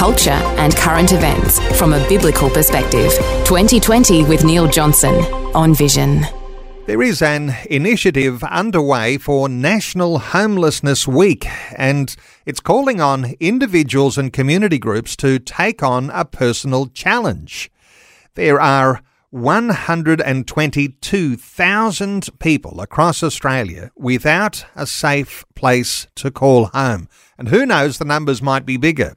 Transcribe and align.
culture, 0.00 0.40
and 0.56 0.74
current 0.76 1.12
events 1.12 1.60
from 1.78 1.92
a 1.92 2.08
biblical 2.08 2.48
perspective. 2.48 3.12
2020 3.44 4.24
with 4.24 4.46
Neil 4.46 4.66
Johnson 4.66 5.14
on 5.54 5.74
Vision. 5.74 6.22
There 6.86 7.02
is 7.02 7.20
an 7.20 7.54
initiative 7.68 8.42
underway 8.44 9.18
for 9.18 9.46
National 9.46 10.18
Homelessness 10.18 11.06
Week, 11.06 11.46
and 11.76 12.16
it's 12.46 12.60
calling 12.60 13.02
on 13.02 13.34
individuals 13.40 14.16
and 14.16 14.32
community 14.32 14.78
groups 14.78 15.14
to 15.16 15.38
take 15.38 15.82
on 15.82 16.08
a 16.14 16.24
personal 16.24 16.86
challenge. 16.86 17.70
There 18.36 18.58
are 18.58 19.02
122,000 19.28 22.28
people 22.38 22.80
across 22.80 23.22
Australia 23.22 23.90
without 23.96 24.64
a 24.74 24.86
safe 24.86 25.44
place 25.54 26.06
to 26.14 26.30
call 26.30 26.68
home. 26.68 27.06
And 27.36 27.48
who 27.48 27.66
knows, 27.66 27.98
the 27.98 28.06
numbers 28.06 28.40
might 28.40 28.64
be 28.64 28.78
bigger. 28.78 29.14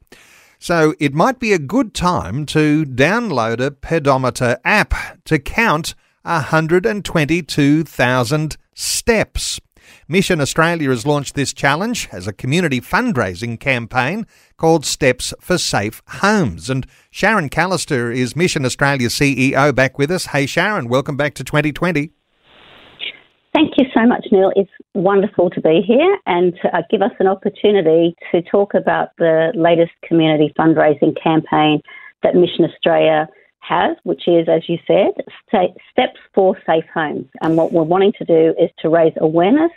So 0.64 0.96
it 0.98 1.14
might 1.14 1.40
be 1.40 1.52
a 1.52 1.60
good 1.60 1.94
time 1.94 2.46
to 2.46 2.86
download 2.86 3.60
a 3.60 3.70
pedometer 3.70 4.58
app 4.64 4.94
to 5.26 5.38
count 5.38 5.94
122,000 6.22 8.58
steps. 8.74 9.60
Mission 10.08 10.40
Australia 10.40 10.90
has 10.90 11.06
launched 11.06 11.36
this 11.36 11.52
challenge 11.52 12.08
as 12.14 12.28
a 12.28 12.34
community 12.34 12.80
fundraising 12.80 13.60
campaign 13.60 14.26
called 14.56 14.86
Steps 14.86 15.34
for 15.42 15.58
Safe 15.58 16.02
Homes. 16.08 16.70
And 16.70 16.88
Sharon 17.12 17.50
Callister 17.50 18.16
is 18.16 18.34
Mission 18.34 18.64
Australia 18.64 19.10
CEO 19.10 19.76
back 19.76 19.98
with 19.98 20.12
us. 20.12 20.28
Hey, 20.28 20.46
Sharon, 20.46 20.88
welcome 20.88 21.18
back 21.18 21.34
to 21.34 21.44
2020. 21.44 22.12
Thank 23.64 23.78
you 23.78 23.86
so 23.94 24.06
much, 24.06 24.26
Neil. 24.30 24.52
It's 24.58 24.70
wonderful 24.94 25.50
to 25.52 25.62
be 25.62 25.82
here 25.88 26.18
and 26.26 26.54
to 26.62 26.76
uh, 26.76 26.82
give 26.92 27.02
us 27.02 27.14
an 27.20 27.28
opportunity 27.28 28.14
to 28.30 28.42
talk 28.42 28.74
about 28.74 29.12
the 29.18 29.54
latest 29.56 29.94
community 30.06 30.52
fundraising 30.60 31.16
campaign 31.24 31.82
that 32.24 32.36
Mission 32.36 32.66
Australia 32.66 33.30
has, 33.60 33.96
which 34.04 34.28
is, 34.28 34.50
as 34.50 34.68
you 34.68 34.80
said, 34.86 35.14
Steps 35.48 36.20
for 36.34 36.58
Safe 36.66 36.84
Homes. 36.94 37.26
And 37.42 37.56
what 37.56 37.72
we're 37.72 37.84
wanting 37.84 38.12
to 38.18 38.26
do 38.26 38.54
is 38.60 38.70
to 38.80 38.90
raise 38.90 39.14
awareness 39.22 39.72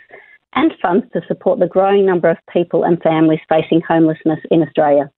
and 0.55 0.73
funds 0.81 1.05
to 1.13 1.21
support 1.25 1.59
the 1.59 1.67
growing 1.67 2.05
number 2.05 2.29
of 2.29 2.35
people 2.51 2.83
and 2.83 3.01
families 3.01 3.39
facing 3.47 3.79
homelessness 3.87 4.39
in 4.51 4.63
Australia. 4.63 5.09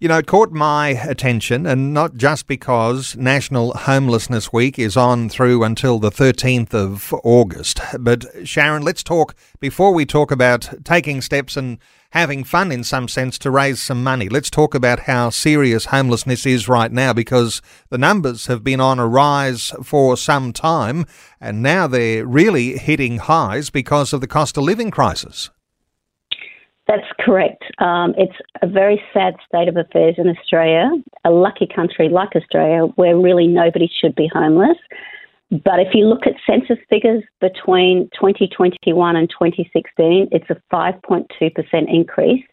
You 0.00 0.08
know, 0.08 0.18
it 0.18 0.26
caught 0.26 0.50
my 0.50 0.88
attention, 0.88 1.64
and 1.64 1.94
not 1.94 2.16
just 2.16 2.48
because 2.48 3.14
National 3.16 3.72
Homelessness 3.72 4.52
Week 4.52 4.76
is 4.78 4.96
on 4.96 5.28
through 5.28 5.62
until 5.62 6.00
the 6.00 6.10
13th 6.10 6.74
of 6.74 7.14
August. 7.22 7.80
But, 8.00 8.26
Sharon, 8.42 8.82
let's 8.82 9.04
talk, 9.04 9.36
before 9.60 9.94
we 9.94 10.04
talk 10.04 10.32
about 10.32 10.68
taking 10.84 11.20
steps 11.20 11.56
and 11.56 11.78
having 12.10 12.42
fun 12.42 12.72
in 12.72 12.82
some 12.82 13.06
sense 13.06 13.38
to 13.38 13.50
raise 13.50 13.80
some 13.80 14.02
money, 14.02 14.28
let's 14.28 14.50
talk 14.50 14.74
about 14.74 15.00
how 15.00 15.30
serious 15.30 15.86
homelessness 15.86 16.46
is 16.46 16.68
right 16.68 16.90
now 16.90 17.12
because 17.12 17.62
the 17.90 17.98
numbers 17.98 18.46
have 18.46 18.64
been 18.64 18.80
on 18.80 18.98
a 18.98 19.06
rise 19.06 19.72
for 19.84 20.16
some 20.16 20.52
time, 20.52 21.06
and 21.40 21.62
now 21.62 21.86
they're 21.86 22.26
really 22.26 22.76
hitting 22.76 23.18
highs 23.18 23.70
because 23.70 24.12
of 24.12 24.20
the 24.20 24.26
cost 24.26 24.56
of 24.56 24.64
living 24.64 24.90
crisis. 24.90 25.50
That's 26.88 27.06
correct. 27.20 27.62
Um, 27.78 28.14
it's 28.18 28.36
a 28.60 28.66
very 28.66 29.00
sad 29.12 29.34
state 29.46 29.68
of 29.68 29.76
affairs 29.76 30.16
in 30.18 30.28
Australia, 30.28 30.90
a 31.24 31.30
lucky 31.30 31.66
country 31.72 32.08
like 32.08 32.34
Australia 32.34 32.86
where 32.96 33.16
really 33.16 33.46
nobody 33.46 33.90
should 34.00 34.14
be 34.14 34.28
homeless. 34.32 34.76
But 35.64 35.80
if 35.80 35.88
you 35.94 36.06
look 36.06 36.26
at 36.26 36.32
census 36.46 36.78
figures 36.88 37.22
between 37.40 38.08
2021 38.14 39.16
and 39.16 39.28
2016, 39.28 40.28
it's 40.32 40.48
a 40.48 40.56
5.2% 40.74 41.26
increase, 41.88 42.44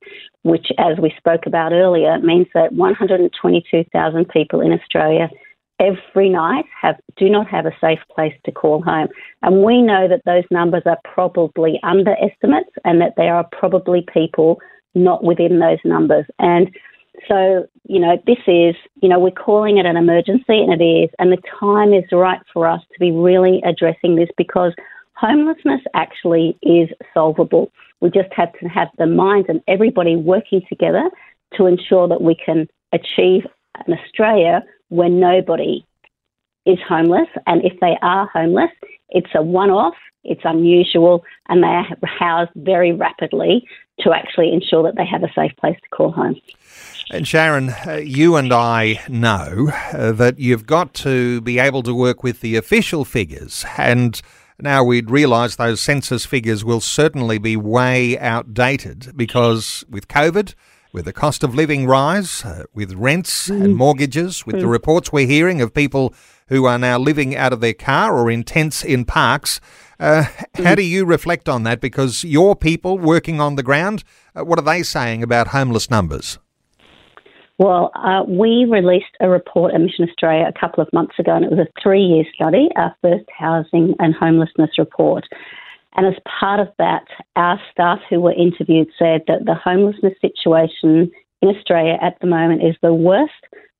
which, 0.43 0.67
as 0.77 0.97
we 1.01 1.13
spoke 1.17 1.45
about 1.45 1.71
earlier, 1.71 2.19
means 2.19 2.47
that 2.53 2.73
122,000 2.73 4.29
people 4.29 4.59
in 4.59 4.73
Australia 4.73 5.29
every 5.79 6.29
night 6.29 6.65
have 6.81 6.95
do 7.17 7.29
not 7.29 7.47
have 7.47 7.65
a 7.65 7.75
safe 7.79 7.99
place 8.13 8.33
to 8.45 8.51
call 8.51 8.81
home. 8.81 9.07
And 9.41 9.63
we 9.63 9.81
know 9.81 10.07
that 10.07 10.25
those 10.25 10.43
numbers 10.51 10.83
are 10.85 10.99
probably 11.03 11.79
underestimates 11.83 12.71
and 12.85 13.01
that 13.01 13.13
there 13.17 13.35
are 13.35 13.47
probably 13.51 14.05
people 14.13 14.59
not 14.95 15.23
within 15.23 15.59
those 15.59 15.79
numbers. 15.85 16.25
And 16.39 16.69
so, 17.27 17.67
you 17.87 17.99
know, 17.99 18.17
this 18.25 18.37
is, 18.47 18.75
you 19.01 19.09
know, 19.09 19.19
we're 19.19 19.31
calling 19.31 19.77
it 19.77 19.85
an 19.85 19.97
emergency 19.97 20.61
and 20.61 20.81
it 20.81 20.83
is, 20.83 21.09
and 21.19 21.31
the 21.31 21.41
time 21.59 21.93
is 21.93 22.05
right 22.11 22.39
for 22.53 22.67
us 22.67 22.81
to 22.93 22.99
be 22.99 23.11
really 23.11 23.61
addressing 23.65 24.15
this 24.15 24.29
because 24.37 24.73
homelessness 25.15 25.81
actually 25.93 26.57
is 26.61 26.89
solvable. 27.13 27.71
We 27.99 28.09
just 28.09 28.31
have 28.31 28.53
to 28.59 28.67
have 28.67 28.87
the 28.97 29.05
minds 29.05 29.47
and 29.49 29.61
everybody 29.67 30.15
working 30.15 30.61
together 30.69 31.09
to 31.57 31.65
ensure 31.65 32.07
that 32.07 32.21
we 32.21 32.35
can 32.35 32.67
achieve 32.93 33.43
an 33.85 33.93
Australia 33.93 34.63
where 34.89 35.09
nobody 35.09 35.85
is 36.65 36.77
homeless. 36.87 37.27
And 37.47 37.63
if 37.63 37.79
they 37.79 37.97
are 38.01 38.29
homeless, 38.33 38.71
it's 39.09 39.29
a 39.35 39.41
one 39.41 39.69
off, 39.69 39.95
it's 40.23 40.41
unusual, 40.43 41.23
and 41.47 41.63
they 41.63 41.67
are 41.67 41.85
housed 42.03 42.51
very 42.55 42.91
rapidly 42.91 43.67
to 44.01 44.11
actually 44.13 44.53
ensure 44.53 44.83
that 44.83 44.95
they 44.95 45.05
have 45.05 45.23
a 45.23 45.31
safe 45.33 45.55
place 45.57 45.77
to 45.81 45.89
call 45.89 46.11
home. 46.11 46.35
And 47.11 47.27
Sharon, 47.27 47.69
uh, 47.69 48.01
you 48.03 48.35
and 48.35 48.53
I 48.53 49.01
know 49.09 49.71
uh, 49.93 50.11
that 50.11 50.37
you've 50.37 50.67
got 50.67 50.93
to 50.95 51.41
be 51.41 51.57
able 51.57 51.81
to 51.83 51.93
work 51.95 52.23
with 52.23 52.41
the 52.41 52.55
official 52.55 53.03
figures. 53.03 53.65
And 53.77 54.21
now 54.59 54.83
we'd 54.83 55.09
realise 55.09 55.55
those 55.55 55.81
census 55.81 56.25
figures 56.25 56.63
will 56.63 56.81
certainly 56.81 57.39
be 57.39 57.55
way 57.55 58.17
outdated 58.19 59.13
because 59.15 59.83
with 59.89 60.07
COVID, 60.07 60.53
with 60.91 61.05
the 61.05 61.13
cost 61.13 61.43
of 61.43 61.53
living 61.53 61.85
rise, 61.85 62.43
uh, 62.43 62.63
with 62.73 62.93
rents 62.93 63.49
mm. 63.49 63.63
and 63.63 63.75
mortgages, 63.75 64.45
with 64.45 64.55
mm. 64.55 64.61
the 64.61 64.67
reports 64.67 65.11
we're 65.11 65.27
hearing 65.27 65.61
of 65.61 65.73
people 65.73 66.13
who 66.47 66.65
are 66.65 66.79
now 66.79 66.97
living 66.97 67.35
out 67.35 67.53
of 67.53 67.61
their 67.61 67.73
car 67.73 68.17
or 68.17 68.29
in 68.29 68.43
tents 68.43 68.83
in 68.83 69.05
parks. 69.05 69.61
Uh, 69.99 70.23
mm. 70.55 70.63
How 70.63 70.75
do 70.75 70.83
you 70.83 71.05
reflect 71.05 71.47
on 71.47 71.63
that? 71.63 71.79
Because 71.79 72.23
your 72.23 72.55
people 72.55 72.97
working 72.97 73.39
on 73.39 73.55
the 73.55 73.63
ground, 73.63 74.03
uh, 74.35 74.43
what 74.43 74.57
are 74.57 74.63
they 74.63 74.83
saying 74.83 75.23
about 75.23 75.49
homeless 75.49 75.89
numbers? 75.89 76.39
Well, 77.59 77.91
uh, 77.93 78.23
we 78.25 78.65
released 78.69 79.17
a 79.19 79.29
report 79.29 79.73
at 79.73 79.81
Mission 79.81 80.07
Australia 80.07 80.45
a 80.47 80.57
couple 80.57 80.81
of 80.81 80.87
months 80.93 81.19
ago, 81.19 81.35
and 81.35 81.43
it 81.43 81.51
was 81.51 81.59
a 81.59 81.67
three 81.83 82.01
year 82.01 82.23
study, 82.33 82.69
our 82.77 82.95
first 83.01 83.25
housing 83.37 83.95
and 83.99 84.15
homelessness 84.15 84.71
report. 84.77 85.25
And 85.95 86.05
as 86.05 86.21
part 86.39 86.59
of 86.59 86.67
that, 86.77 87.05
our 87.35 87.59
staff 87.71 87.99
who 88.09 88.19
were 88.19 88.33
interviewed 88.33 88.89
said 88.97 89.21
that 89.27 89.45
the 89.45 89.55
homelessness 89.55 90.13
situation 90.21 91.11
in 91.41 91.49
Australia 91.49 91.97
at 92.01 92.17
the 92.21 92.27
moment 92.27 92.63
is 92.63 92.75
the 92.81 92.93
worst 92.93 93.33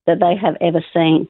that 0.08 0.19
they 0.19 0.36
have 0.36 0.56
ever 0.62 0.84
seen. 0.94 1.28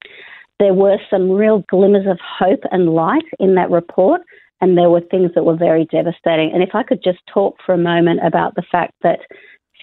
There 0.59 0.73
were 0.73 0.97
some 1.09 1.31
real 1.31 1.63
glimmers 1.69 2.06
of 2.07 2.19
hope 2.22 2.63
and 2.72 2.94
light 2.94 3.25
in 3.39 3.56
that 3.56 3.72
report, 3.72 4.22
and 4.62 4.78
there 4.78 4.89
were 4.89 5.01
things 5.01 5.31
that 5.35 5.45
were 5.45 5.56
very 5.56 5.85
devastating. 5.85 6.51
And 6.53 6.63
if 6.63 6.73
I 6.73 6.84
could 6.84 7.03
just 7.03 7.19
talk 7.34 7.57
for 7.66 7.73
a 7.73 7.78
moment 7.78 8.19
about 8.25 8.56
the 8.56 8.63
fact 8.72 8.94
that 9.03 9.19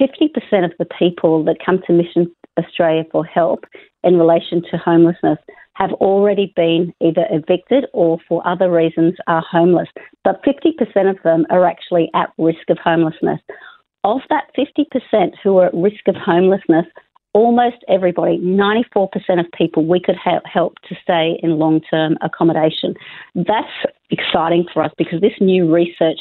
50% 0.00 0.64
of 0.64 0.72
the 0.78 0.86
people 0.98 1.44
that 1.44 1.64
come 1.64 1.80
to 1.86 1.92
Mission 1.92 2.30
Australia 2.58 3.04
for 3.10 3.24
help 3.24 3.64
in 4.02 4.18
relation 4.18 4.62
to 4.70 4.76
homelessness 4.76 5.38
have 5.76 5.92
already 5.94 6.52
been 6.56 6.92
either 7.00 7.26
evicted 7.30 7.86
or 7.92 8.18
for 8.26 8.46
other 8.46 8.70
reasons 8.70 9.14
are 9.26 9.44
homeless. 9.48 9.88
But 10.24 10.42
50% 10.42 11.10
of 11.10 11.22
them 11.22 11.44
are 11.50 11.66
actually 11.66 12.10
at 12.14 12.30
risk 12.38 12.70
of 12.70 12.78
homelessness. 12.82 13.40
Of 14.02 14.20
that 14.30 14.44
50% 14.56 15.32
who 15.42 15.58
are 15.58 15.66
at 15.66 15.74
risk 15.74 16.08
of 16.08 16.14
homelessness, 16.14 16.86
almost 17.34 17.76
everybody, 17.88 18.38
94% 18.38 19.08
of 19.38 19.46
people, 19.52 19.84
we 19.84 20.00
could 20.00 20.16
help 20.16 20.74
to 20.88 20.96
stay 21.02 21.38
in 21.42 21.58
long 21.58 21.82
term 21.90 22.16
accommodation. 22.22 22.94
That's 23.34 23.68
exciting 24.10 24.64
for 24.72 24.82
us 24.82 24.92
because 24.96 25.20
this 25.20 25.38
new 25.40 25.70
research 25.70 26.20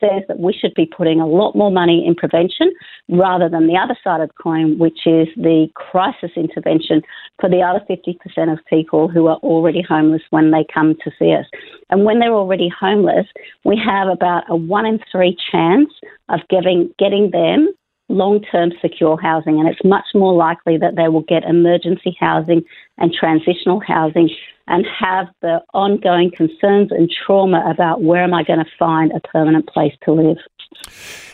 says 0.00 0.22
that 0.28 0.38
we 0.38 0.52
should 0.52 0.74
be 0.74 0.86
putting 0.86 1.20
a 1.20 1.26
lot 1.26 1.54
more 1.54 1.70
money 1.70 2.04
in 2.06 2.14
prevention 2.14 2.72
rather 3.08 3.48
than 3.48 3.66
the 3.66 3.76
other 3.76 3.96
side 4.02 4.20
of 4.20 4.28
the 4.28 4.42
coin, 4.42 4.78
which 4.78 5.06
is 5.06 5.28
the 5.36 5.68
crisis 5.74 6.30
intervention 6.36 7.02
for 7.40 7.48
the 7.48 7.60
other 7.60 7.80
50% 7.88 8.52
of 8.52 8.58
people 8.66 9.08
who 9.08 9.26
are 9.26 9.36
already 9.36 9.82
homeless 9.82 10.22
when 10.30 10.50
they 10.50 10.64
come 10.72 10.94
to 11.04 11.10
see 11.18 11.34
us. 11.34 11.46
And 11.90 12.04
when 12.04 12.18
they're 12.18 12.32
already 12.32 12.68
homeless, 12.68 13.26
we 13.64 13.80
have 13.84 14.08
about 14.08 14.44
a 14.48 14.56
one 14.56 14.86
in 14.86 15.00
three 15.10 15.36
chance 15.50 15.90
of 16.28 16.40
giving, 16.48 16.92
getting 16.98 17.30
them 17.30 17.68
long 18.08 18.40
term 18.52 18.72
secure 18.80 19.18
housing, 19.20 19.58
and 19.58 19.68
it's 19.68 19.84
much 19.84 20.06
more 20.14 20.32
likely 20.32 20.78
that 20.78 20.96
they 20.96 21.08
will 21.08 21.22
get 21.22 21.44
emergency 21.44 22.16
housing 22.18 22.62
and 22.98 23.12
transitional 23.12 23.80
housing 23.80 24.30
and 24.68 24.84
have 24.98 25.26
the 25.42 25.60
ongoing 25.74 26.30
concerns 26.30 26.90
and 26.90 27.10
trauma 27.24 27.62
about 27.70 28.02
where 28.02 28.22
am 28.22 28.34
I 28.34 28.42
going 28.42 28.58
to 28.58 28.70
find 28.78 29.12
a 29.12 29.20
permanent 29.20 29.68
place 29.68 29.94
to 30.04 30.12
live. 30.12 30.38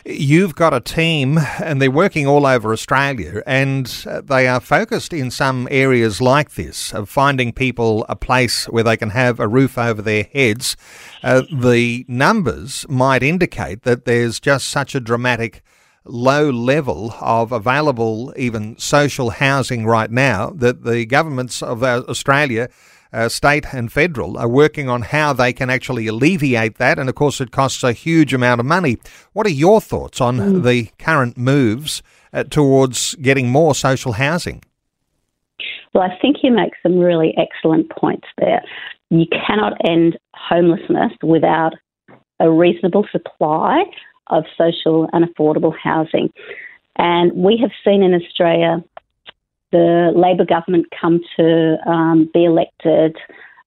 You've 0.05 0.55
got 0.55 0.73
a 0.73 0.79
team, 0.79 1.39
and 1.61 1.81
they're 1.81 1.89
working 1.89 2.27
all 2.27 2.45
over 2.45 2.73
Australia, 2.73 3.41
and 3.47 3.85
they 4.23 4.47
are 4.47 4.59
focused 4.59 5.13
in 5.13 5.31
some 5.31 5.67
areas 5.71 6.21
like 6.21 6.51
this 6.51 6.93
of 6.93 7.09
finding 7.09 7.53
people 7.53 8.05
a 8.09 8.15
place 8.15 8.65
where 8.65 8.83
they 8.83 8.97
can 8.97 9.11
have 9.11 9.39
a 9.39 9.47
roof 9.47 9.77
over 9.77 10.01
their 10.01 10.25
heads. 10.33 10.75
Uh, 11.23 11.43
the 11.51 12.05
numbers 12.07 12.85
might 12.89 13.23
indicate 13.23 13.83
that 13.83 14.05
there's 14.05 14.39
just 14.39 14.69
such 14.69 14.93
a 14.93 14.99
dramatic 14.99 15.61
low 16.05 16.49
level 16.49 17.15
of 17.21 17.53
available 17.53 18.33
even 18.35 18.77
social 18.77 19.29
housing 19.29 19.85
right 19.85 20.11
now 20.11 20.49
that 20.49 20.83
the 20.83 21.05
governments 21.05 21.63
of 21.63 21.81
Australia 21.81 22.69
uh, 23.13 23.29
state 23.29 23.73
and 23.73 23.91
federal 23.91 24.37
are 24.37 24.47
working 24.47 24.89
on 24.89 25.03
how 25.03 25.33
they 25.33 25.53
can 25.53 25.69
actually 25.69 26.07
alleviate 26.07 26.77
that. 26.77 26.97
And 26.99 27.07
of 27.07 27.15
course, 27.15 27.39
it 27.39 27.51
costs 27.51 27.83
a 27.83 27.93
huge 27.93 28.33
amount 28.33 28.59
of 28.59 28.65
money. 28.65 28.97
What 29.33 29.45
are 29.45 29.51
your 29.51 29.79
thoughts 29.79 30.19
on 30.19 30.37
mm. 30.37 30.63
the 30.63 30.89
current 30.97 31.37
moves 31.37 32.01
uh, 32.33 32.43
towards 32.43 33.15
getting 33.15 33.49
more 33.49 33.75
social 33.75 34.13
housing? 34.13 34.63
Well, 35.93 36.03
I 36.03 36.17
think 36.19 36.37
you 36.41 36.51
make 36.51 36.73
some 36.81 36.97
really 36.97 37.35
excellent 37.37 37.89
points 37.91 38.27
there. 38.39 38.63
You 39.09 39.25
cannot 39.47 39.73
end 39.87 40.17
homelessness 40.33 41.11
without 41.21 41.73
a 42.39 42.49
reasonable 42.49 43.05
supply 43.11 43.83
of 44.27 44.43
social 44.57 45.07
and 45.13 45.23
affordable 45.23 45.73
housing. 45.77 46.33
And 46.95 47.31
we 47.33 47.57
have 47.61 47.71
seen 47.85 48.01
in 48.01 48.13
Australia 48.13 48.83
the 49.73 50.13
Labor 50.15 50.45
government 50.45 50.85
come 50.99 51.19
to 51.35 51.77
um, 51.85 52.29
be 52.33 52.45
elected, 52.45 53.17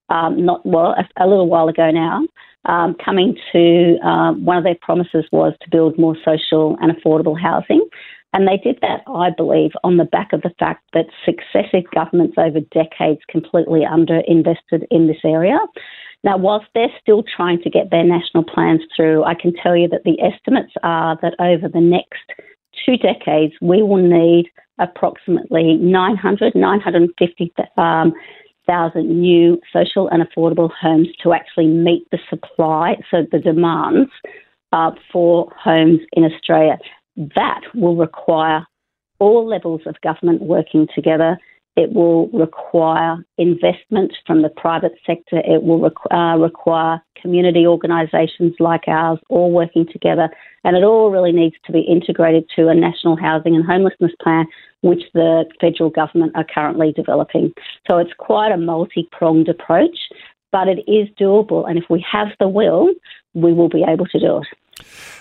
um, 0.08 0.46
not 0.46 0.64
well, 0.64 0.94
a, 0.96 1.06
a, 1.22 1.26
little 1.26 1.48
while 1.48 1.68
ago 1.68 1.90
now, 1.90 2.22
um, 2.64 2.94
coming 3.04 3.36
to 3.52 3.98
uh, 4.02 4.32
one 4.34 4.56
of 4.56 4.64
their 4.64 4.78
promises 4.80 5.26
was 5.32 5.52
to 5.60 5.70
build 5.70 5.98
more 5.98 6.16
social 6.24 6.78
and 6.80 6.96
affordable 6.96 7.38
housing. 7.38 7.86
And 8.32 8.46
they 8.46 8.56
did 8.56 8.78
that, 8.82 9.00
I 9.08 9.30
believe, 9.30 9.72
on 9.82 9.96
the 9.96 10.04
back 10.04 10.32
of 10.32 10.42
the 10.42 10.54
fact 10.58 10.84
that 10.92 11.06
successive 11.24 11.90
governments 11.94 12.36
over 12.38 12.60
decades 12.60 13.20
completely 13.28 13.80
underinvested 13.80 14.86
in 14.90 15.06
this 15.08 15.24
area. 15.24 15.58
Now, 16.22 16.36
whilst 16.36 16.66
they're 16.74 16.92
still 17.00 17.24
trying 17.24 17.62
to 17.62 17.70
get 17.70 17.90
their 17.90 18.04
national 18.04 18.44
plans 18.44 18.82
through, 18.94 19.24
I 19.24 19.34
can 19.34 19.52
tell 19.54 19.76
you 19.76 19.88
that 19.88 20.04
the 20.04 20.20
estimates 20.20 20.72
are 20.82 21.18
that 21.22 21.34
over 21.40 21.68
the 21.68 21.80
next 21.80 22.24
two 22.84 22.96
decades, 22.96 23.54
we 23.60 23.82
will 23.82 23.96
need 23.96 24.50
approximately 24.78 25.75
900, 25.75 26.55
950,000 26.55 27.73
um, 27.78 29.20
new 29.20 29.61
social 29.73 30.08
and 30.08 30.23
affordable 30.23 30.70
homes 30.81 31.08
to 31.23 31.32
actually 31.32 31.67
meet 31.67 32.06
the 32.11 32.19
supply, 32.28 32.96
so 33.11 33.25
the 33.31 33.38
demands 33.38 34.11
uh, 34.73 34.90
for 35.12 35.52
homes 35.58 36.00
in 36.12 36.25
Australia. 36.25 36.78
That 37.34 37.62
will 37.75 37.96
require 37.96 38.67
all 39.19 39.46
levels 39.46 39.81
of 39.87 40.00
government 40.02 40.43
working 40.43 40.87
together 40.94 41.38
it 41.76 41.93
will 41.93 42.28
require 42.28 43.19
investment 43.37 44.12
from 44.26 44.40
the 44.40 44.49
private 44.49 44.94
sector. 45.06 45.43
It 45.44 45.62
will 45.62 45.78
requ- 45.78 46.11
uh, 46.11 46.38
require 46.38 47.02
community 47.20 47.67
organisations 47.67 48.55
like 48.58 48.88
ours 48.88 49.19
all 49.28 49.52
working 49.52 49.87
together. 49.93 50.31
And 50.64 50.75
it 50.76 50.84
all 50.84 51.11
really 51.11 51.32
needs 51.32 51.56
to 51.67 51.73
be 51.73 51.81
integrated 51.81 52.49
to 52.56 52.69
a 52.69 52.75
national 52.75 53.17
housing 53.17 53.55
and 53.55 53.64
homelessness 53.64 54.12
plan, 54.23 54.46
which 54.81 55.02
the 55.12 55.44
federal 55.61 55.90
government 55.90 56.32
are 56.34 56.46
currently 56.52 56.93
developing. 56.93 57.52
So 57.87 57.99
it's 57.99 58.12
quite 58.19 58.52
a 58.52 58.56
multi 58.56 59.08
pronged 59.12 59.49
approach, 59.50 59.99
but 60.52 60.69
it 60.69 60.78
is 60.90 61.08
doable. 61.20 61.69
And 61.69 61.78
if 61.78 61.84
we 61.90 62.05
have 62.11 62.28
the 62.40 62.49
will, 62.49 62.88
we 63.34 63.52
will 63.52 63.69
be 63.69 63.84
able 63.87 64.06
to 64.06 64.19
do 64.19 64.38
it. 64.38 64.46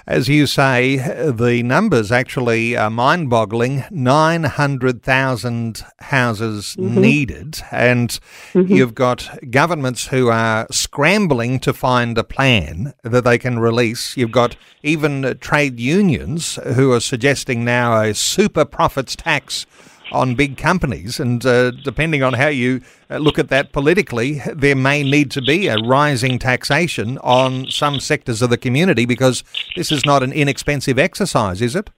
As 0.07 0.29
you 0.29 0.45
say, 0.45 0.97
the 1.31 1.63
numbers 1.63 2.11
actually 2.11 2.77
are 2.77 2.91
mind 2.91 3.29
boggling 3.29 3.83
900,000 3.89 5.83
houses 5.99 6.75
mm-hmm. 6.77 7.01
needed, 7.01 7.61
and 7.71 8.19
mm-hmm. 8.53 8.71
you've 8.71 8.93
got 8.93 9.39
governments 9.49 10.07
who 10.07 10.29
are 10.29 10.67
scrambling 10.69 11.59
to 11.61 11.73
find 11.73 12.17
a 12.17 12.23
plan 12.23 12.93
that 13.03 13.23
they 13.23 13.39
can 13.39 13.57
release. 13.57 14.15
You've 14.15 14.31
got 14.31 14.55
even 14.83 15.37
trade 15.39 15.79
unions 15.79 16.59
who 16.75 16.91
are 16.91 16.99
suggesting 16.99 17.65
now 17.65 17.99
a 17.99 18.13
super 18.13 18.65
profits 18.65 19.15
tax 19.15 19.65
on 20.11 20.35
big 20.35 20.57
companies. 20.57 21.19
And 21.19 21.45
uh, 21.45 21.71
depending 21.71 22.23
on 22.23 22.33
how 22.33 22.47
you 22.47 22.81
uh, 23.09 23.17
look 23.17 23.39
at 23.39 23.49
that 23.49 23.71
politically, 23.71 24.41
there 24.53 24.75
may 24.75 25.03
need 25.03 25.31
to 25.31 25.41
be 25.41 25.67
a 25.67 25.77
rising 25.77 26.39
taxation 26.39 27.17
on 27.19 27.67
some 27.67 27.99
sectors 27.99 28.41
of 28.41 28.49
the 28.49 28.57
community 28.57 29.05
because 29.05 29.43
this 29.75 29.91
is 29.91 30.05
not 30.05 30.23
an 30.23 30.31
inexpensive 30.31 30.99
exercise, 30.99 31.61
is 31.61 31.75
it? 31.75 31.89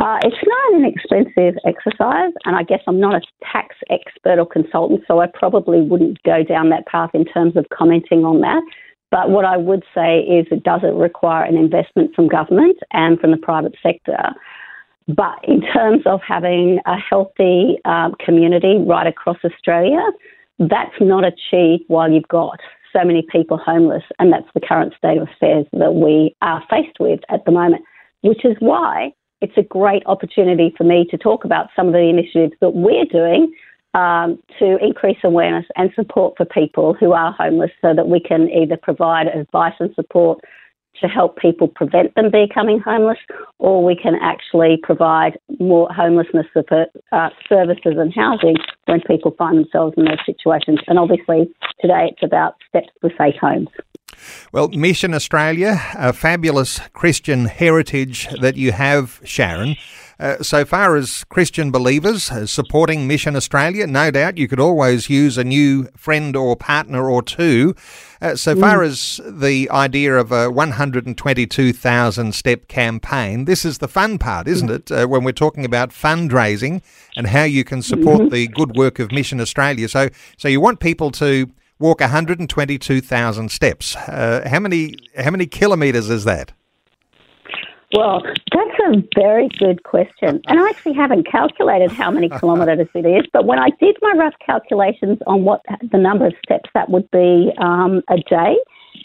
Uh, 0.00 0.18
it's 0.24 0.36
not 0.44 0.74
an 0.74 0.84
expensive 0.84 1.54
exercise, 1.64 2.32
and 2.44 2.56
I 2.56 2.64
guess 2.64 2.80
I'm 2.88 2.98
not 2.98 3.14
a 3.14 3.20
tax 3.52 3.76
expert 3.90 4.40
or 4.40 4.46
consultant, 4.46 5.02
so 5.06 5.20
I 5.20 5.28
probably 5.32 5.80
wouldn't 5.80 6.20
go 6.24 6.42
down 6.42 6.70
that 6.70 6.86
path 6.86 7.10
in 7.14 7.24
terms 7.24 7.56
of 7.56 7.66
commenting 7.72 8.24
on 8.24 8.40
that. 8.40 8.62
But 9.12 9.30
what 9.30 9.44
I 9.44 9.56
would 9.56 9.84
say 9.94 10.18
is 10.18 10.46
it 10.50 10.64
doesn't 10.64 10.96
require 10.96 11.44
an 11.44 11.56
investment 11.56 12.12
from 12.16 12.26
government 12.26 12.76
and 12.92 13.20
from 13.20 13.30
the 13.30 13.36
private 13.36 13.76
sector. 13.80 14.18
But 15.08 15.38
in 15.44 15.60
terms 15.60 16.02
of 16.06 16.20
having 16.26 16.80
a 16.86 16.96
healthy 16.96 17.78
um, 17.84 18.14
community 18.24 18.78
right 18.86 19.06
across 19.06 19.36
Australia, 19.44 20.02
that's 20.58 20.94
not 21.00 21.24
achieved 21.24 21.84
while 21.88 22.10
you've 22.10 22.28
got 22.28 22.58
so 22.92 23.04
many 23.04 23.26
people 23.30 23.58
homeless, 23.58 24.04
and 24.18 24.32
that's 24.32 24.48
the 24.54 24.60
current 24.60 24.94
state 24.96 25.18
of 25.18 25.28
affairs 25.28 25.66
that 25.72 25.94
we 25.94 26.34
are 26.42 26.62
faced 26.70 26.98
with 27.00 27.20
at 27.28 27.44
the 27.44 27.50
moment, 27.50 27.82
which 28.22 28.44
is 28.44 28.56
why 28.60 29.12
it's 29.40 29.56
a 29.56 29.62
great 29.62 30.02
opportunity 30.06 30.72
for 30.76 30.84
me 30.84 31.04
to 31.10 31.18
talk 31.18 31.44
about 31.44 31.68
some 31.76 31.88
of 31.88 31.92
the 31.92 32.08
initiatives 32.08 32.54
that 32.60 32.70
we're 32.70 33.04
doing 33.04 33.52
um, 33.94 34.38
to 34.58 34.78
increase 34.82 35.18
awareness 35.22 35.66
and 35.76 35.90
support 35.94 36.34
for 36.36 36.44
people 36.46 36.94
who 36.94 37.12
are 37.12 37.32
homeless 37.32 37.70
so 37.82 37.94
that 37.94 38.08
we 38.08 38.20
can 38.20 38.48
either 38.48 38.76
provide 38.76 39.26
advice 39.26 39.74
and 39.80 39.94
support 39.94 40.40
to 41.00 41.08
help 41.08 41.36
people 41.36 41.68
prevent 41.68 42.14
them 42.14 42.30
becoming 42.30 42.80
homeless, 42.80 43.18
or 43.58 43.84
we 43.84 43.96
can 43.96 44.14
actually 44.20 44.78
provide 44.82 45.38
more 45.58 45.88
homelessness 45.92 46.46
uh, 47.12 47.28
services 47.48 47.94
and 47.96 48.12
housing 48.14 48.56
when 48.86 49.00
people 49.02 49.34
find 49.36 49.58
themselves 49.58 49.94
in 49.96 50.04
those 50.04 50.24
situations. 50.26 50.78
And 50.86 50.98
obviously, 50.98 51.52
today 51.80 52.10
it's 52.12 52.22
about 52.22 52.56
steps 52.68 52.88
to 53.02 53.10
safe 53.18 53.36
homes. 53.40 53.68
Well, 54.52 54.68
Mission 54.68 55.14
Australia, 55.14 55.80
a 55.96 56.12
fabulous 56.12 56.80
Christian 56.92 57.46
heritage 57.46 58.28
that 58.40 58.56
you 58.56 58.72
have, 58.72 59.20
Sharon. 59.24 59.76
Uh, 60.18 60.42
so 60.42 60.64
far 60.64 60.96
as 60.96 61.24
Christian 61.24 61.70
believers 61.70 62.30
uh, 62.30 62.46
supporting 62.46 63.06
Mission 63.06 63.36
Australia, 63.36 63.86
no 63.86 64.10
doubt 64.10 64.38
you 64.38 64.48
could 64.48 64.60
always 64.60 65.10
use 65.10 65.36
a 65.36 65.44
new 65.44 65.88
friend 65.96 66.36
or 66.36 66.56
partner 66.56 67.10
or 67.10 67.22
two. 67.22 67.74
Uh, 68.20 68.36
so 68.36 68.56
far 68.56 68.78
mm. 68.78 68.86
as 68.86 69.20
the 69.26 69.68
idea 69.70 70.16
of 70.16 70.32
a 70.32 70.50
122,000 70.50 72.34
step 72.34 72.68
campaign, 72.68 73.44
this 73.44 73.64
is 73.64 73.78
the 73.78 73.88
fun 73.88 74.18
part, 74.18 74.48
isn't 74.48 74.70
it? 74.70 74.90
Uh, 74.90 75.06
when 75.06 75.24
we're 75.24 75.32
talking 75.32 75.64
about 75.64 75.90
fundraising 75.90 76.82
and 77.16 77.26
how 77.26 77.42
you 77.42 77.64
can 77.64 77.82
support 77.82 78.20
mm-hmm. 78.20 78.34
the 78.34 78.48
good 78.48 78.76
work 78.76 78.98
of 78.98 79.12
Mission 79.12 79.40
Australia. 79.40 79.88
So, 79.88 80.08
so 80.36 80.48
you 80.48 80.60
want 80.60 80.80
people 80.80 81.10
to 81.12 81.50
walk 81.78 82.00
122,000 82.00 83.50
steps. 83.50 83.96
Uh, 83.96 84.46
how 84.48 84.60
many 84.60 84.96
how 85.18 85.30
many 85.30 85.46
kilometres 85.46 86.08
is 86.08 86.24
that? 86.24 86.52
Well, 87.94 88.22
that's 88.24 88.78
a 88.88 89.02
very 89.14 89.48
good 89.56 89.84
question. 89.84 90.40
And 90.48 90.58
I 90.58 90.68
actually 90.68 90.94
haven't 90.94 91.30
calculated 91.30 91.92
how 91.92 92.10
many 92.10 92.28
kilometres 92.40 92.88
it 92.92 93.06
is, 93.06 93.24
but 93.32 93.46
when 93.46 93.60
I 93.60 93.68
did 93.80 93.96
my 94.02 94.14
rough 94.18 94.34
calculations 94.44 95.18
on 95.28 95.44
what 95.44 95.60
the 95.92 95.98
number 95.98 96.26
of 96.26 96.34
steps 96.44 96.68
that 96.74 96.90
would 96.90 97.08
be 97.12 97.52
um, 97.58 98.02
a 98.10 98.16
day, 98.28 98.56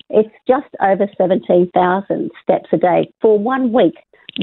it's 0.09 0.33
just 0.47 0.67
over 0.81 1.07
17,000 1.17 2.31
steps 2.41 2.69
a 2.71 2.77
day. 2.77 3.11
For 3.21 3.37
one 3.37 3.71
week, 3.71 3.93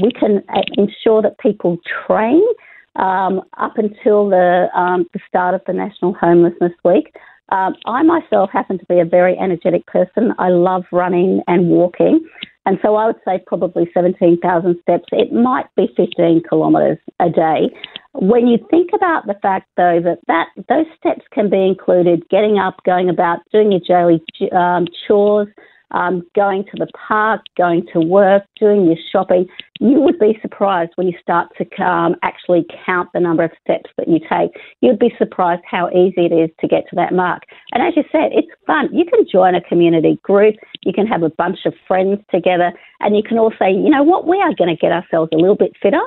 we 0.01 0.11
can 0.11 0.41
uh, 0.47 0.61
ensure 0.77 1.21
that 1.21 1.37
people 1.39 1.77
train 2.05 2.41
um, 2.95 3.41
up 3.57 3.77
until 3.77 4.29
the, 4.29 4.67
um, 4.73 5.05
the 5.13 5.19
start 5.27 5.55
of 5.55 5.61
the 5.67 5.73
National 5.73 6.13
Homelessness 6.13 6.73
Week. 6.85 7.13
Um, 7.49 7.75
I 7.85 8.03
myself 8.03 8.49
happen 8.51 8.77
to 8.77 8.85
be 8.85 8.99
a 8.99 9.05
very 9.05 9.37
energetic 9.37 9.85
person. 9.87 10.33
I 10.37 10.49
love 10.49 10.83
running 10.91 11.41
and 11.47 11.69
walking. 11.69 12.27
And 12.67 12.77
so 12.81 12.95
I 12.95 13.05
would 13.05 13.15
say 13.23 13.41
probably 13.47 13.89
17,000 13.93 14.75
steps. 14.81 15.05
It 15.13 15.31
might 15.31 15.73
be 15.77 15.87
15 15.95 16.43
kilometres 16.49 16.97
a 17.21 17.29
day. 17.29 17.69
When 18.11 18.45
you 18.47 18.57
think 18.69 18.89
about 18.93 19.25
the 19.25 19.35
fact, 19.41 19.69
though, 19.77 20.01
that, 20.03 20.19
that 20.27 20.47
those 20.67 20.85
steps 20.99 21.21
can 21.31 21.49
be 21.49 21.65
included 21.65 22.27
getting 22.29 22.59
up, 22.59 22.75
going 22.85 23.07
about, 23.07 23.39
doing 23.53 23.71
your 23.71 23.79
daily 23.87 24.21
um, 24.51 24.85
chores, 25.07 25.47
um, 25.91 26.27
going 26.35 26.65
to 26.65 26.71
the 26.77 26.87
park, 27.07 27.39
going 27.57 27.85
to 27.93 28.01
work, 28.01 28.43
doing 28.59 28.85
your 28.85 28.97
shopping, 29.13 29.47
you 29.79 30.01
would 30.01 30.19
be 30.19 30.37
surprised 30.41 30.91
when 30.95 31.07
you 31.07 31.17
start 31.21 31.47
to 31.57 31.83
um, 31.83 32.17
actually 32.21 32.65
count 32.85 33.09
the 33.13 33.21
number 33.21 33.45
of 33.45 33.51
steps 33.61 33.89
that 33.97 34.09
you 34.09 34.19
take. 34.19 34.51
You'd 34.81 34.99
be 34.99 35.13
surprised 35.17 35.63
how 35.69 35.89
easy 35.91 36.25
it 36.25 36.33
is 36.33 36.49
to 36.59 36.67
get 36.67 36.83
to 36.89 36.97
that 36.97 37.13
mark. 37.13 37.43
And 37.73 37.83
as 37.83 37.95
you 37.95 38.03
said, 38.11 38.31
it's 38.31 38.47
fun. 38.65 38.89
You 38.93 39.05
can 39.05 39.25
join 39.31 39.55
a 39.55 39.61
community 39.61 40.19
group, 40.23 40.55
you 40.83 40.93
can 40.93 41.07
have 41.07 41.23
a 41.23 41.29
bunch 41.29 41.59
of 41.65 41.73
friends 41.87 42.19
together, 42.31 42.71
and 43.01 43.15
you 43.15 43.23
can 43.23 43.37
all 43.37 43.51
say, 43.59 43.71
you 43.71 43.89
know 43.89 44.03
what, 44.03 44.27
we 44.27 44.37
are 44.37 44.53
going 44.55 44.69
to 44.69 44.79
get 44.79 44.91
ourselves 44.91 45.29
a 45.33 45.37
little 45.37 45.55
bit 45.55 45.73
fitter. 45.81 46.01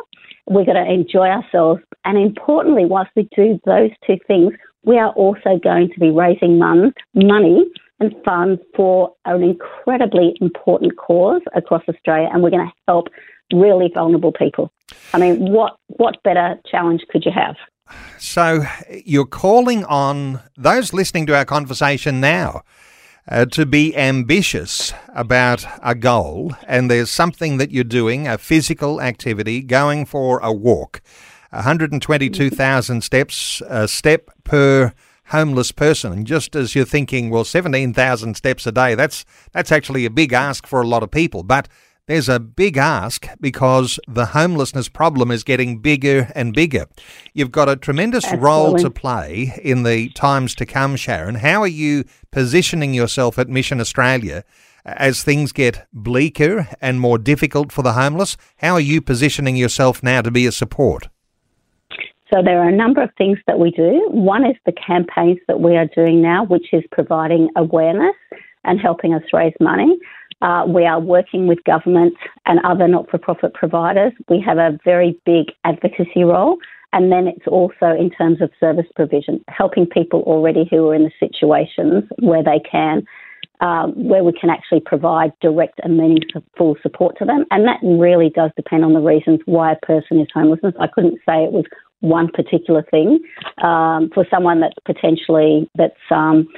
We're 0.47 0.64
going 0.64 0.85
to 0.85 0.90
enjoy 0.90 1.29
ourselves. 1.29 1.83
And 2.05 2.19
importantly, 2.19 2.87
whilst 2.87 3.11
we 3.14 3.29
do 3.37 3.61
those 3.67 3.90
two 4.07 4.17
things, 4.26 4.55
we 4.85 4.99
are 4.99 5.11
also 5.11 5.59
going 5.62 5.90
to 5.93 6.00
be 6.00 6.11
raising 6.11 6.59
mon- 6.59 6.95
money 7.14 7.67
and 8.00 8.14
funds 8.25 8.61
for 8.75 9.14
an 9.26 9.43
incredibly 9.43 10.35
important 10.40 10.97
cause 10.97 11.43
across 11.55 11.83
Australia, 11.88 12.31
and 12.33 12.43
we're 12.43 12.50
going 12.50 12.67
to 12.67 12.73
help 12.88 13.09
really 13.52 13.90
vulnerable 13.93 14.33
people. 14.33 14.73
I 15.12 15.19
mean, 15.19 15.52
what 15.52 15.76
what 15.88 16.23
better 16.23 16.59
challenge 16.71 17.02
could 17.11 17.25
you 17.25 17.33
have? 17.33 17.57
So 18.18 18.64
you're 19.04 19.26
calling 19.26 19.85
on 19.85 20.40
those 20.56 20.92
listening 20.92 21.26
to 21.26 21.37
our 21.37 21.44
conversation 21.44 22.20
now 22.20 22.62
uh, 23.28 23.47
to 23.47 23.66
be 23.66 23.97
ambitious 23.97 24.92
about 25.14 25.64
a 25.82 25.94
goal, 25.94 26.54
and 26.66 26.90
there's 26.90 27.11
something 27.11 27.59
that 27.59 27.70
you're 27.70 27.85
doing, 27.85 28.26
a 28.26 28.38
physical 28.38 29.00
activity, 29.00 29.62
going 29.62 30.04
for 30.06 30.40
a 30.40 30.52
walk, 30.52 31.00
122,000 31.50 33.02
steps, 33.02 33.62
a 33.68 33.87
step 33.88 34.30
per 34.44 34.92
homeless 35.26 35.70
person. 35.73 36.12
And 36.12 36.26
just 36.26 36.56
as 36.56 36.75
you're 36.75 36.85
thinking, 36.85 37.30
well, 37.30 37.44
17,000 37.44 38.37
steps 38.37 38.66
a 38.66 38.73
day, 38.73 38.94
that's, 38.94 39.25
that's 39.52 39.70
actually 39.70 40.04
a 40.04 40.11
big 40.11 40.32
ask 40.32 40.66
for 40.66 40.80
a 40.80 40.87
lot 40.87 41.02
of 41.02 41.11
people. 41.11 41.42
But 41.42 41.68
there's 42.11 42.29
a 42.29 42.40
big 42.40 42.76
ask 42.76 43.29
because 43.40 44.00
the 44.09 44.26
homelessness 44.26 44.88
problem 44.88 45.31
is 45.31 45.45
getting 45.45 45.79
bigger 45.79 46.33
and 46.35 46.52
bigger. 46.52 46.87
You've 47.35 47.52
got 47.52 47.69
a 47.69 47.76
tremendous 47.76 48.25
Absolutely. 48.25 48.47
role 48.47 48.76
to 48.79 48.90
play 48.90 49.61
in 49.62 49.85
the 49.85 50.09
times 50.09 50.57
to 50.57 50.67
come, 50.67 50.97
Sharon. 50.97 51.37
How 51.37 51.62
are 51.62 51.69
you 51.69 52.02
positioning 52.33 52.95
yourself 52.95 53.38
at 53.38 53.49
Mission 53.49 53.81
Australia 53.81 54.43
as 54.85 55.23
things 55.23 55.52
get 55.52 55.87
bleaker 55.93 56.67
and 56.81 56.99
more 56.99 57.17
difficult 57.17 57.71
for 57.71 57.83
the 57.83 57.93
homeless? 57.93 58.37
How 58.57 58.73
are 58.73 58.81
you 58.81 59.00
positioning 59.00 59.55
yourself 59.55 60.02
now 60.02 60.21
to 60.21 60.33
be 60.33 60.47
a 60.47 60.52
support? 60.52 61.07
So 62.35 62.43
there 62.45 62.61
are 62.61 62.69
a 62.69 62.76
number 62.76 63.02
of 63.02 63.11
things 63.19 63.38
that 63.47 63.61
we 63.61 63.71
do. 63.71 64.09
One 64.11 64.45
is 64.45 64.57
the 64.67 64.73
campaigns 64.73 65.38
that 65.47 65.61
we 65.61 65.76
are 65.76 65.87
doing 65.87 66.21
now, 66.21 66.45
which 66.45 66.73
is 66.73 66.83
providing 66.90 67.50
awareness 67.55 68.17
and 68.64 68.81
helping 68.81 69.14
us 69.14 69.23
raise 69.33 69.55
money. 69.61 69.97
Uh, 70.42 70.64
we 70.66 70.85
are 70.87 71.00
working 71.00 71.47
with 71.47 71.62
government 71.64 72.14
and 72.47 72.61
other 72.64 72.88
not-for-profit 72.88 73.54
providers. 73.54 74.12
We 74.28 74.40
have 74.40 74.59
a 74.59 74.78
very 74.85 75.18
big 75.25 75.47
advocacy 75.64 76.25
role. 76.25 76.56
And 76.92 77.12
then 77.12 77.28
it's 77.28 77.47
also 77.47 77.94
in 77.99 78.11
terms 78.11 78.40
of 78.42 78.50
service 78.59 78.87
provision, 78.97 79.44
helping 79.49 79.87
people 79.87 80.23
already 80.23 80.66
who 80.68 80.88
are 80.88 80.94
in 80.94 81.04
the 81.04 81.12
situations 81.20 82.04
where 82.18 82.42
they 82.42 82.61
can, 82.68 83.04
um, 83.61 83.92
where 84.09 84.25
we 84.25 84.32
can 84.32 84.50
actually 84.50 84.80
provide 84.80 85.32
direct 85.40 85.78
and 85.85 85.97
meaningful 85.97 86.76
support 86.82 87.16
to 87.18 87.25
them. 87.25 87.44
And 87.52 87.64
that 87.66 87.78
really 87.82 88.30
does 88.30 88.50
depend 88.56 88.85
on 88.85 88.94
the 88.94 89.00
reasons 89.00 89.40
why 89.44 89.73
a 89.73 89.87
person 89.87 90.18
is 90.18 90.26
homeless. 90.35 90.61
I 90.80 90.88
couldn't 90.88 91.18
say 91.28 91.44
it 91.44 91.52
was 91.52 91.64
one 92.00 92.28
particular 92.28 92.82
thing. 92.90 93.20
Um, 93.62 94.11
for 94.12 94.26
someone 94.30 94.61
that's 94.61 94.78
potentially 94.85 95.70
that's 95.76 95.94
um, 96.11 96.49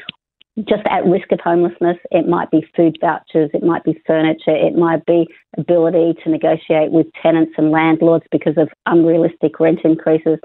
just 0.58 0.82
at 0.90 1.06
risk 1.06 1.32
of 1.32 1.40
homelessness, 1.40 1.96
it 2.10 2.28
might 2.28 2.50
be 2.50 2.66
food 2.76 2.98
vouchers, 3.00 3.50
it 3.54 3.62
might 3.62 3.84
be 3.84 4.00
furniture, 4.06 4.54
it 4.54 4.74
might 4.74 5.04
be 5.06 5.26
ability 5.56 6.14
to 6.22 6.30
negotiate 6.30 6.90
with 6.90 7.06
tenants 7.22 7.52
and 7.56 7.70
landlords 7.70 8.24
because 8.30 8.56
of 8.58 8.68
unrealistic 8.86 9.58
rent 9.58 9.80
increases. 9.84 10.38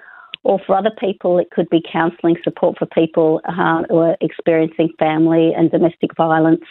Or 0.44 0.60
for 0.66 0.78
other 0.78 0.92
people, 0.98 1.40
it 1.40 1.50
could 1.52 1.70
be 1.70 1.84
counselling 1.92 2.38
support 2.42 2.78
for 2.78 2.86
people 2.86 3.42
uh, 3.46 3.84
who 3.90 3.98
are 3.98 4.18
experiencing 4.22 4.94
family 4.98 5.52
and 5.54 5.70
domestic 5.70 6.16
violence, 6.16 6.64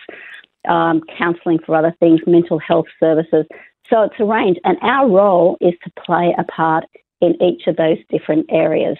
um, 0.66 1.02
counselling 1.18 1.58
for 1.58 1.74
other 1.74 1.94
things, 2.00 2.20
mental 2.26 2.58
health 2.58 2.86
services. 2.98 3.44
So 3.90 4.02
it's 4.02 4.14
a 4.18 4.24
range, 4.24 4.56
and 4.64 4.78
our 4.80 5.08
role 5.08 5.58
is 5.60 5.74
to 5.84 5.90
play 6.04 6.34
a 6.38 6.44
part 6.44 6.84
in 7.20 7.40
each 7.42 7.66
of 7.66 7.76
those 7.76 7.98
different 8.08 8.46
areas. 8.50 8.96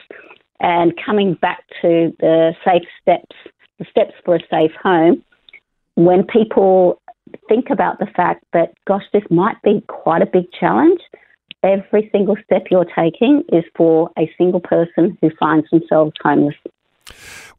And 0.61 0.93
coming 1.05 1.35
back 1.35 1.65
to 1.83 2.15
the 2.21 2.55
safe 2.65 2.87
steps, 3.01 3.35
the 3.79 3.87
steps 3.91 4.15
for 4.25 4.37
a 4.37 4.41
safe 4.51 4.73
home, 4.83 5.23
when 5.95 6.25
people 6.25 7.01
think 7.49 7.71
about 7.71 7.99
the 7.99 8.07
fact 8.07 8.45
that, 8.53 8.75
gosh, 8.87 9.05
this 9.13 9.25
might 9.31 9.61
be 9.63 9.83
quite 9.89 10.23
a 10.23 10.27
big 10.27 10.45
challenge, 10.59 11.01
every 11.63 12.09
single 12.13 12.37
step 12.45 12.65
you're 12.71 12.87
taking 12.97 13.43
is 13.53 13.65
for 13.77 14.11
a 14.19 14.31
single 14.39 14.61
person 14.61 15.17
who 15.21 15.31
finds 15.39 15.69
themselves 15.71 16.13
homeless. 16.23 16.55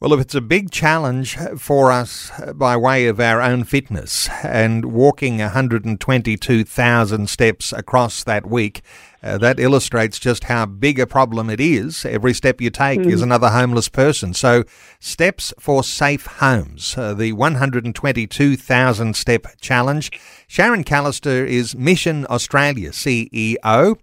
Well, 0.00 0.12
if 0.12 0.20
it's 0.20 0.34
a 0.34 0.40
big 0.40 0.70
challenge 0.70 1.36
for 1.58 1.90
us 1.90 2.30
by 2.54 2.76
way 2.76 3.06
of 3.06 3.18
our 3.20 3.40
own 3.40 3.64
fitness 3.64 4.28
and 4.42 4.84
walking 4.86 5.38
122,000 5.38 7.28
steps 7.28 7.72
across 7.72 8.22
that 8.24 8.46
week, 8.46 8.82
uh, 9.22 9.36
that 9.38 9.58
illustrates 9.58 10.18
just 10.18 10.44
how 10.44 10.64
big 10.64 11.00
a 11.00 11.06
problem 11.06 11.50
it 11.50 11.60
is. 11.60 12.04
Every 12.04 12.32
step 12.32 12.60
you 12.60 12.70
take 12.70 13.00
mm. 13.00 13.10
is 13.10 13.20
another 13.20 13.48
homeless 13.48 13.88
person. 13.88 14.32
So, 14.32 14.62
Steps 15.00 15.52
for 15.58 15.82
Safe 15.82 16.26
Homes, 16.26 16.96
uh, 16.96 17.14
the 17.14 17.32
122,000 17.32 19.16
step 19.16 19.46
challenge. 19.60 20.12
Sharon 20.46 20.84
Callister 20.84 21.46
is 21.46 21.74
Mission 21.74 22.26
Australia 22.30 22.90
CEO, 22.90 23.98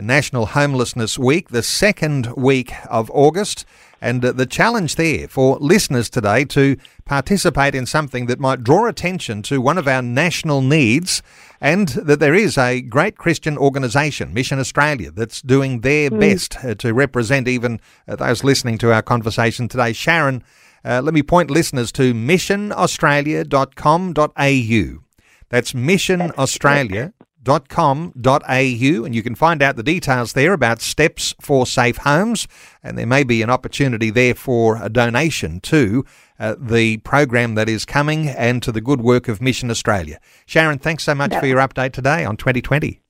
National 0.00 0.46
Homelessness 0.46 1.18
Week, 1.18 1.48
the 1.48 1.64
second 1.64 2.32
week 2.36 2.72
of 2.88 3.10
August. 3.10 3.64
And 4.00 4.24
uh, 4.24 4.32
the 4.32 4.46
challenge 4.46 4.96
there 4.96 5.28
for 5.28 5.58
listeners 5.58 6.08
today 6.08 6.46
to 6.46 6.78
participate 7.04 7.74
in 7.74 7.84
something 7.86 8.24
that 8.26 8.40
might 8.40 8.64
draw 8.64 8.86
attention 8.86 9.42
to 9.42 9.60
one 9.60 9.76
of 9.76 9.86
our 9.86 10.00
national 10.00 10.62
needs 10.62 11.22
and 11.60 11.88
that 11.88 12.20
there 12.20 12.34
is 12.34 12.56
a 12.56 12.80
great 12.80 13.18
Christian 13.18 13.58
organisation, 13.58 14.32
Mission 14.32 14.58
Australia, 14.58 15.10
that's 15.10 15.42
doing 15.42 15.80
their 15.80 16.08
mm. 16.10 16.20
best 16.20 16.64
uh, 16.64 16.74
to 16.76 16.94
represent 16.94 17.46
even 17.46 17.80
uh, 18.08 18.16
those 18.16 18.42
listening 18.42 18.78
to 18.78 18.90
our 18.92 19.02
conversation 19.02 19.68
today. 19.68 19.92
Sharon, 19.92 20.42
uh, 20.84 21.02
let 21.02 21.12
me 21.12 21.22
point 21.22 21.50
listeners 21.50 21.92
to 21.92 22.14
missionaustralia.com.au. 22.14 25.04
That's 25.50 25.74
Mission 25.74 26.32
Australia 26.38 27.12
au 27.46 29.04
and 29.04 29.14
you 29.14 29.22
can 29.22 29.34
find 29.34 29.62
out 29.62 29.76
the 29.76 29.82
details 29.82 30.32
there 30.34 30.52
about 30.52 30.80
steps 30.80 31.34
for 31.40 31.66
safe 31.66 31.98
homes 31.98 32.46
and 32.82 32.98
there 32.98 33.06
may 33.06 33.24
be 33.24 33.42
an 33.42 33.50
opportunity 33.50 34.10
there 34.10 34.34
for 34.34 34.82
a 34.82 34.88
donation 34.88 35.60
to 35.60 36.04
uh, 36.38 36.54
the 36.58 36.98
program 36.98 37.54
that 37.54 37.68
is 37.68 37.84
coming 37.84 38.28
and 38.28 38.62
to 38.62 38.72
the 38.72 38.80
good 38.80 39.00
work 39.00 39.28
of 39.28 39.40
Mission 39.40 39.70
Australia. 39.70 40.18
Sharon, 40.46 40.78
thanks 40.78 41.04
so 41.04 41.14
much 41.14 41.34
for 41.36 41.46
your 41.46 41.58
update 41.58 41.92
today 41.92 42.24
on 42.24 42.36
2020. 42.36 43.00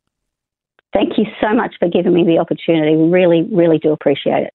Thank 0.92 1.18
you 1.18 1.24
so 1.40 1.54
much 1.54 1.74
for 1.78 1.88
giving 1.88 2.12
me 2.12 2.24
the 2.24 2.38
opportunity. 2.38 2.96
We 2.96 3.08
really, 3.08 3.48
really 3.52 3.78
do 3.78 3.92
appreciate 3.92 4.42
it. 4.42 4.54